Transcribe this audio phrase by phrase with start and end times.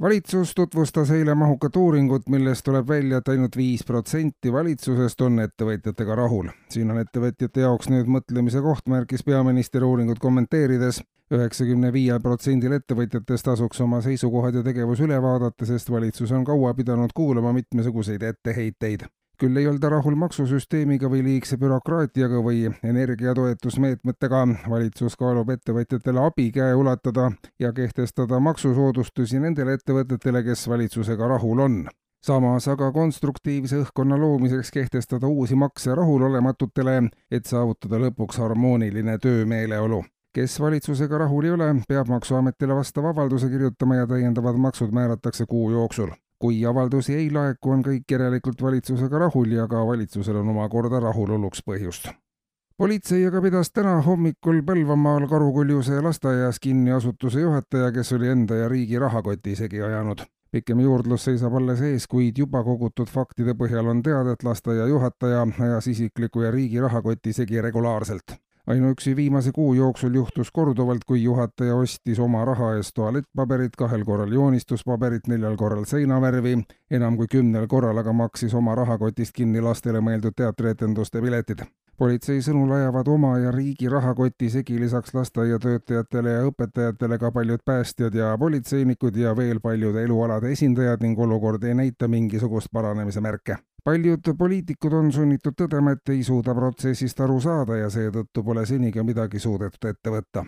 [0.00, 6.14] valitsus tutvustas eile mahukat uuringut, millest tuleb välja, et ainult viis protsenti valitsusest on ettevõtjatega
[6.14, 6.48] rahul.
[6.68, 11.02] siin on ettevõtjate jaoks nüüd mõtlemise koht, märkis peaminister uuringut kommenteerides.
[11.30, 16.74] üheksakümne viiel protsendil ettevõtjatest tasuks oma seisukohad ja tegevus üle vaadata, sest valitsus on kaua
[16.74, 19.08] pidanud kuulama mitmesuguseid etteheiteid
[19.40, 24.46] küll ei olda rahul maksusüsteemiga või liigse bürokraatiaga või energiatoetusmeetmetega.
[24.70, 31.86] valitsus kaalub ettevõtjatele abikäe ulatada ja kehtestada maksusoodustusi nendele ettevõtetele, kes valitsusega rahul on
[32.26, 36.96] samas aga konstruktiivse õhkkonna loomiseks kehtestada uusi makse rahulolematutele,
[37.30, 40.04] et saavutada lõpuks harmooniline töömeeleolu.
[40.36, 45.70] kes valitsusega rahul ei ole, peab Maksuametile vastava avalduse kirjutama ja täiendavad maksud määratakse kuu
[45.70, 51.00] jooksul kui avaldusi ei laeku, on kõik järelikult valitsusega rahul ja ka valitsusel on omakorda
[51.00, 52.08] rahuloluks põhjust.
[52.78, 58.68] politsei aga pidas täna hommikul Põlvamaal Karukuljuse lasteaias kinni asutuse juhataja, kes oli enda ja
[58.68, 60.24] riigi rahakoti segi ajanud.
[60.50, 65.46] pikem juurdlus seisab alles ees, kuid juba kogutud faktide põhjal on teada, et lasteaia juhataja
[65.60, 71.74] ajas isikliku ja riigi rahakoti segi regulaarselt ainuüksi viimase kuu jooksul juhtus korduvalt, kui juhataja
[71.74, 76.58] ostis oma raha eest tualettpaberit, kahel korral joonistuspaberit, neljal korral seinavärvi,
[76.90, 81.66] enam kui kümnel korral aga maksis oma rahakotist kinni lastele mõeldud teatrietenduste piletid.
[81.96, 88.14] politsei sõnul ajavad oma ja riigi rahakoti segi lisaks lasteaiatöötajatele ja õpetajatele ka paljud päästjad
[88.14, 93.56] ja politseinikud ja veel paljude elualade esindajad ning olukord ei näita mingisugust paranemise märke
[93.86, 98.90] paljud poliitikud on sunnitud tõdema, et ei suuda protsessist aru saada ja seetõttu pole seni
[98.92, 100.44] ka midagi suudetud ette võtta.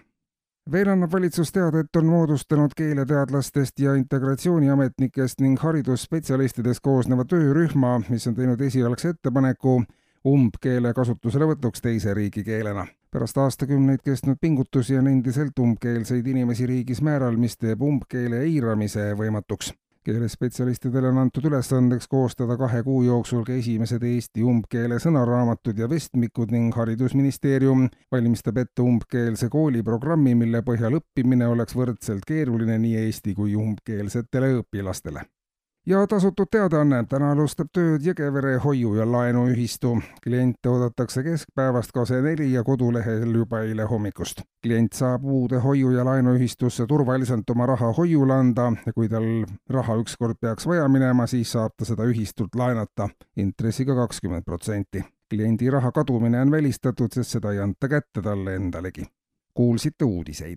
[0.72, 8.26] veel annab valitsus teada, et on moodustanud keeleteadlastest ja integratsiooniametnikest ning haridusspetsialistidest koosneva töörühma, mis
[8.26, 9.78] on teinud esialgse ettepaneku
[10.26, 12.86] umbkeele kasutuselevõtuks teise riigikeelena.
[13.10, 19.72] pärast aastakümneid kestnud pingutusi on endiselt umbkeelseid inimesi riigis määral, mis teeb umbkeele eiramise võimatuks
[20.08, 26.52] keelespetsialistidele on antud ülesandeks koostada kahe kuu jooksul ka esimesed Eesti umbkeele sõnaraamatud ja vestmikud
[26.54, 33.56] ning Haridusministeerium valmistab ette umbkeelse kooliprogrammi, mille põhjal õppimine oleks võrdselt keeruline nii eesti kui
[33.58, 35.28] umbkeelsetele õpilastele
[35.88, 39.98] ja tasutud teadaanne, täna alustab tööd Jõgevere hoiu- ja laenuühistu.
[40.22, 44.42] kliente oodatakse keskpäevast kase neli ja kodulehel juba eile hommikust.
[44.62, 49.94] klient saab uude hoiu- ja laenuühistusse turvaliselt oma raha hoiule anda ja kui tal raha
[49.94, 55.04] ükskord peaks vaja minema, siis saab ta seda ühistult laenata intressiga kakskümmend protsenti.
[55.30, 59.06] kliendi raha kadumine on välistatud, sest seda ei anta kätte talle endalegi.
[59.54, 60.56] kuulsite uudiseid